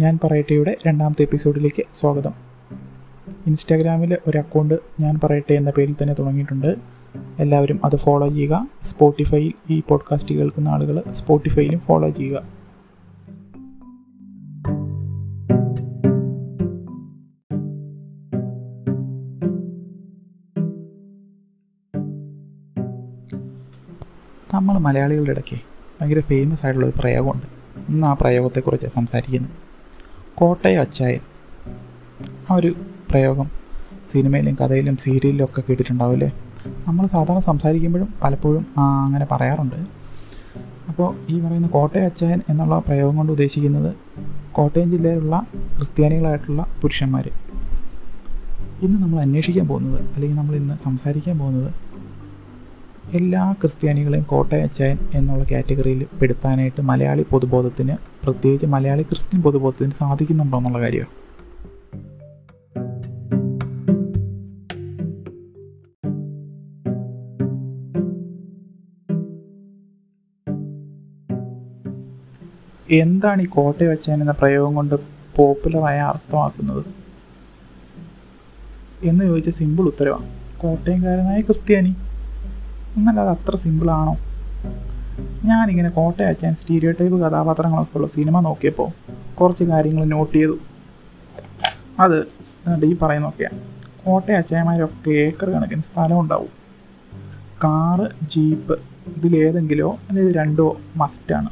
[0.00, 2.32] ഞാൻ പറയട്ടെയുടെ രണ്ടാമത്തെ എപ്പിസോഡിലേക്ക് സ്വാഗതം.
[3.46, 6.76] ഇൻസ്റ്റാഗ്രാമിൽ ഒരു അക്കൗണ്ട് ഞാൻ പറയട്ടെ എന്ന പേരിൽ തന്നെ തുടങ്ങിയിട്ടുണ്ട്.
[7.38, 8.68] എല്ലാവരും അത് ഫോളോ ചെയ്യുക.
[8.82, 12.42] സ്പോട്ടിഫൈയിൽ ഈ പോഡ്കാസ്റ്റ് കേൾക്കുന്ന ആളുകൾ സ്പോട്ടിഫൈയിലും ഫോളോ ചെയ്യുക.
[24.54, 25.60] നമ്മൾ മലയാളികളുടെ ഇടയ്ക്ക്
[26.00, 27.46] ഭയങ്കര ഫേമസ് ആയിട്ടുള്ള ഒരു പ്രയോഗമുണ്ട്.
[27.92, 29.48] ഇന്ന് ആ പ്രയോഗത്തെക്കുറിച്ച് സംസാരിക്കുന്നു
[30.40, 31.20] കോട്ടയം അച്ചായൻ.
[32.50, 32.74] ആ ഒരു
[33.10, 33.48] പ്രയോഗം
[34.12, 36.32] സിനിമയിലും കഥയിലും സീരിയലിലും ഒക്കെ കേട്ടിട്ടുണ്ടാവില്ലേ
[36.88, 39.76] നമ്മൾ സാധാരണ സംസാരിക്കുമ്പോഴും പലപ്പോഴും അങ്ങനെ പറയാറുണ്ട്.
[40.88, 43.94] അപ്പോൾ ഈ പറയുന്ന കോട്ടയ അച്ചായൻ എന്നുള്ള പ്രയോഗം കൊണ്ട് ഉദ്ദേശിക്കുന്നത്
[44.52, 47.26] കോട്ടയം ജില്ലയിലുള്ള ക്രിസ്ത്യാനികളായിട്ടുള്ള പുരുഷന്മാർ
[48.82, 51.89] ഇന്ന് നമ്മൾ അന്വേഷിക്കാൻ പോകുന്നത് അല്ലെങ്കിൽ നമ്മൾ ഇന്ന് സംസാരിക്കാൻ പോകുന്നത്
[53.08, 61.20] എല്ലാ ക്രിസ്ത്യാനികളെയും കോട്ടയച്ചയൻ എന്നുള്ള കാറ്റഗറിയിൽ പെടുത്താനായിട്ട് മലയാളി പൊതുബോധത്തിന് പ്രത്യേകിച്ച് മലയാളി ക്രിസ്ത്യൻ പൊതുബോധത്തിന് സാധിക്കുന്നുണ്ടോ എന്നുള്ള കാര്യമാണ്.
[72.92, 74.94] എന്താണ് ഈ കോട്ടയച്ചൻ എന്ന പ്രയോഗം കൊണ്ട്
[75.36, 76.84] പോപ്പുലറായ അർത്ഥമാക്കുന്നത്?
[79.02, 80.28] എന്ന് ചോദിച്ച സിമ്പിൾ ഉത്തരവാണ്.
[80.60, 81.94] കോട്ടയംകാരനായ ക്രിസ്ത്യാനി
[82.96, 84.16] എന്നാൽ അത് അത്ര സിമ്പിളാണോ?
[85.44, 88.88] ഞാനിങ്ങനെ കോട്ടയച്ചാൻ സ്റ്റീരിയോ ടൈപ്പ് കഥാപാത്രങ്ങളൊക്കെ ഉള്ള സിനിമ നോക്കിയപ്പോൾ
[89.34, 90.58] കുറച്ച് കാര്യങ്ങൾ നോട്ട് ചെയ്തു.
[92.00, 92.18] അത്
[92.66, 93.58] എന്നിട്ട് ഈ പറയുന്നൊക്കെയാണ്
[94.06, 96.48] കോട്ടയച്ചായമാരൊക്കെ ഏക്കർ കണക്കിന് സ്ഥലം ഉണ്ടാവും.
[97.64, 98.78] കാറ് ജീപ്പ്
[99.16, 101.48] ഇതിലേതെങ്കിലോ അല്ലെങ്കിൽ രണ്ടോ മസ്റ്റാണ്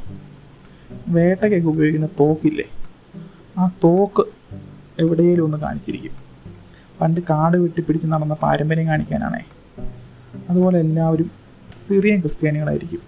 [1.07, 2.65] വേട്ടയ്ക്കൊക്കെ ഉപയോഗിക്കുന്ന തോക്കില്ലേ?
[3.57, 4.23] ആ തോക്ക്
[4.99, 6.11] എവിടെയെങ്കിലും ഒന്ന് കാണിച്ചിരിക്കും.
[7.01, 9.45] പണ്ട് കാട് വെട്ടിപ്പിടിച്ച് നടന്ന പാരമ്പര്യം കാണിക്കാനാണേ.
[10.49, 11.31] അതുപോലെ എല്ലാവരും
[11.87, 12.99] സിറിയൻ ക്രിസ്ത്യാനികളായിരിക്കും.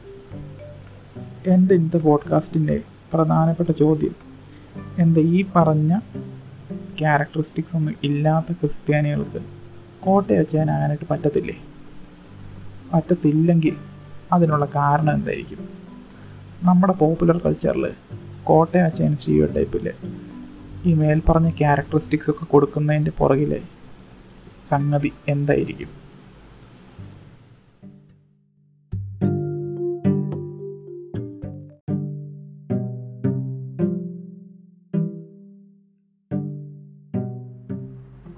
[1.47, 2.81] എന്റെ ഇന്നത്തെ പോഡ്കാസ്റ്റിന്റെ
[3.13, 4.15] പ്രധാനപ്പെട്ട ചോദ്യം
[4.99, 5.99] എന്റെ ഈ പറഞ്ഞ
[6.99, 9.41] ക്യാരക്ടറിസ്റ്റിക്സ് ഒന്നും ഇല്ലാത്ത ക്രിസ്ത്യാനികൾക്ക്
[9.99, 11.57] കോട്ടയച്ചാനാകാനായിട്ട് പറ്റത്തില്ലേ?
[12.93, 13.75] പറ്റത്തില്ലെങ്കിൽ
[14.33, 15.69] അതിനുള്ള കാരണം എന്തായിരിക്കും?
[16.63, 17.91] നമ്മുടെ പോപ്പുലർ കൾച്ചറിൽ
[18.43, 19.91] കോട്ട വച്ചതിന് സ്റ്റീരിയോ ടൈപ്പിൽ
[20.85, 23.61] ഈ മേൽപ്പറഞ്ഞ ക്യാരക്ടറിസ്റ്റിക്സ് ഒക്കെ കൊടുക്കുന്നതിന്റെ പുറകിലെ
[24.69, 26.00] സംഗതി എന്തായിരിക്കും?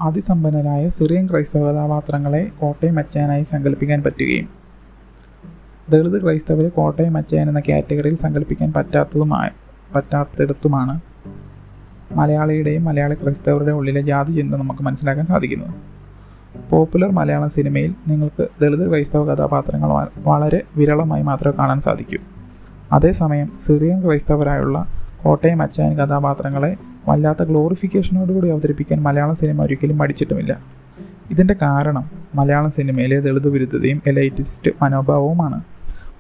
[0.04, 4.48] അതിസമ്പന്നരായ സിറിയൻ ക്രൈസ്തവ കഥാപാത്രങ്ങളെ കോട്ടയം അച്ചായനായി സങ്കല്പിക്കാൻ പറ്റുകയും
[5.90, 9.50] ദളിത് ക്രൈസ്തവരെ കോട്ടയം അച്ചായൻ എന്ന കാറ്റഗറിയിൽ സങ്കല്പിക്കാൻ പറ്റാത്തതുമായ
[9.96, 10.94] പറ്റാത്തിടത്തുമാണ്
[12.16, 15.74] മലയാളിയുടെയും മലയാളി ക്രൈസ്തവരുടെ ഉള്ളിലെ ജാതി ചിന്ത നമുക്ക് മനസ്സിലാക്കാൻ സാധിക്കുന്നത്
[16.70, 22.18] പോപ്പുലർ മലയാള സിനിമയിൽ നിങ്ങൾക്ക് ദളിത് ക്രൈസ്തവ കഥാപാത്രങ്ങൾ വളരെ വിരളമായി മാത്രമേ കാണാൻ സാധിക്കൂ.
[22.94, 24.78] അതേസമയം സിറിയൻ ക്രൈസ്തവരായുള്ള
[25.24, 26.72] കോട്ടയം അച്ചായൻ കഥാപാത്രങ്ങളെ
[27.08, 30.60] വല്ലാത്ത ഗ്ലോറിഫിക്കേഷനോടുകൂടി അവതരിപ്പിക്കാൻ മലയാള സിനിമ ഒരിക്കലും മടിച്ചിട്ടുമില്ല.
[31.32, 35.64] ഇതിന്റെ കാരണം മലയാള സിനിമയിലെ ദളിത് വിരുദ്ധതയും എലൈറ്റിസ്റ്റ് മനോഭാവവുമാണ്.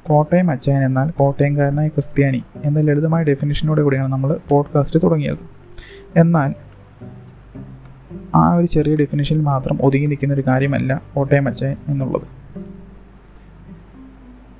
[0.07, 5.38] കോട്ടയം അച്ചായൻ എന്നാൽ കോട്ടയംകാരനായ ക്രിസ്ത്യാനി എന്ന ലളിതമായ ഡെഫിനിഷനോട് കൂടിയാണ് നമ്മൾ പോഡ്കാസ്റ്റ് തുടങ്ങിയത്.
[6.19, 6.53] എന്നാൽ
[8.35, 12.27] ആ ഒരു ചെറിയ ഡെഫിനേഷനിൽ മാത്രം ഒതുങ്ങി നിൽക്കുന്ന ഒരു കാര്യമല്ല കോട്ടയം അച്ചായൻ എന്നുള്ളത്.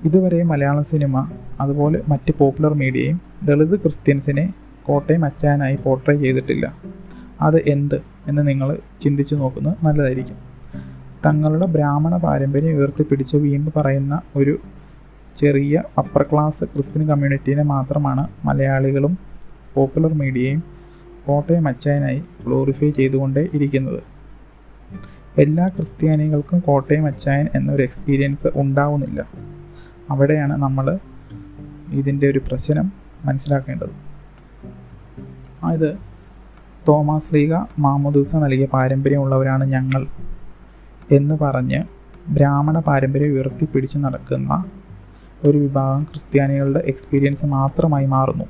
[0.06, 1.32] ഇതുവരെ മലയാള സിനിമ
[1.62, 4.54] അതുപോലെ മറ്റ് പോപ്പുലർ മീഡിയയും ദളിത് ക്രിസ്ത്യൻസിനെ
[4.86, 6.74] കോട്ടയം അച്ചാനായി പോർട്രേ ചെയ്തിട്ടില്ല.
[7.42, 10.36] അത് എന്ത് എന്ന് നിങ്ങൾ ചിന്തിച്ചു നോക്കുന്നത് നല്ലതായിരിക്കും.
[11.26, 14.60] തങ്ങളുടെ ബ്രാഹ്മണ പാരമ്പര്യം ഉയർത്തിപ്പിടിച്ച് വീണ്ടും പറയുന്ന ഒരു
[15.40, 19.18] ചെറിയ അപ്പർ ക്ലാസ് ക്രിസ്ത്യൻ കമ്മ്യൂണിറ്റീനെ മാത്രമാണ് മലയാളികളും
[19.74, 20.64] പോപ്പുലർ മീഡിയയും
[21.28, 24.04] കോട്ടയം അച്ചായനായി ഗ്ലോറിഫൈ ചെയ്തുകൊണ്ടേ ഇരിക്കുന്നത്.
[25.38, 29.26] എല്ലാ ക്രിസ്ത്യാനികൾക്കും കോട്ടയം അച്ചായൻ എന്നൊരു എക്സ്പീരിയൻസ് ഉണ്ടാവുന്നില്ല.
[30.10, 31.00] അവിടെയാണ് നമ്മൾ
[31.92, 32.92] ഇതിന്റെ ഒരു പ്രശ്നം
[33.26, 34.13] മനസ്സിലാക്കേണ്ടത്.
[35.72, 35.98] ഇത്
[36.88, 40.08] തോമസ് ലീഗ മാമോദൂസ നൽകിയ പാരമ്പര്യമുള്ളവരാണ് ഞങ്ങൾ
[41.12, 41.84] എന്ന് പറഞ്ഞ്
[42.28, 44.66] ബ്രാഹ്മണ പാരമ്പര്യം ഉയർത്തിപ്പിടിച്ച് നടക്കുന്ന
[45.48, 48.44] ഒരു വിഭാഗം ക്രിസ്ത്യാനികളുടെ എക്സ്പീരിയൻസ് മാത്രമായി മാറുന്നു.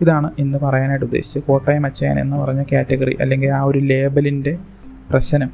[0.00, 1.42] ഇതാണ് ഇന്ന് പറയാനായിട്ട് ഉദ്ദേശിച്ചത്.
[1.42, 4.58] കോട്ടയം അച്ചയൻ എന്ന് പറഞ്ഞ കാറ്റഗറി അല്ലെങ്കിൽ ആ ഒരു ലേബലിന്റെ
[5.10, 5.50] പ്രശ്നം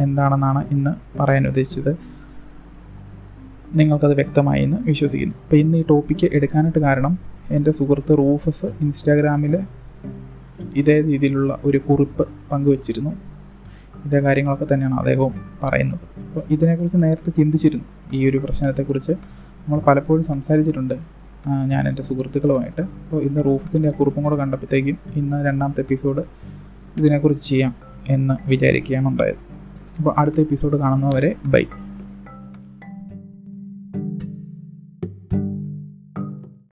[0.00, 1.98] എന്താണെന്നാണ് ഇന്ന് പറയാൻ ഉദ്ദേശിച്ചത്.
[3.74, 5.34] നിങ്ങൾക്കത് വ്യക്തമായി എന്ന് വിശ്വസിക്കുന്നു.
[5.44, 7.18] അപ്പോൾ ഇന്ന് ഈ ടോപ്പിക്ക് എടുക്കാനായിട്ട് കാരണം
[7.50, 9.58] എന്റെ സുഹൃത്ത് റൂഫസ് ഇൻസ്റ്റാഗ്രാമിൽ
[10.76, 13.10] ഇതേ രീതിയിലുള്ള ഒരു കുറിപ്പ് പങ്കുവച്ചിരുന്നു.
[14.04, 16.00] ഇതേ കാര്യങ്ങളൊക്കെ തന്നെയാണ് അദ്ദേഹവും പറയുന്നത്.
[16.20, 17.84] അപ്പോൾ ഇതിനെക്കുറിച്ച് നേരത്തെ ചിന്തിച്ചിരുന്നു.
[18.12, 20.94] ഈ ഒരു പ്രശ്നത്തെക്കുറിച്ച് നമ്മൾ പലപ്പോഴും സംസാരിച്ചിട്ടുണ്ട്
[21.66, 22.82] ഞാൻ എന്റെ സുഹൃത്തുക്കളുമായിട്ട്.
[22.82, 26.22] അപ്പോൾ ഇന്ന് റൂഫസിന്റെ ആ കുറിപ്പും കൂടെ കണ്ടപ്പോഴത്തേക്കും ഇന്ന് രണ്ടാമത്തെ എപ്പിസോഡ്
[26.98, 27.74] ഇതിനെക്കുറിച്ച് ചെയ്യാം
[28.08, 29.36] എന്ന് വിചാരിക്കുകയാണ് ഉണ്ടായത്.
[29.98, 31.64] അപ്പോൾ അടുത്ത എപ്പിസോഡ് കാണുന്നവരെ ബൈ.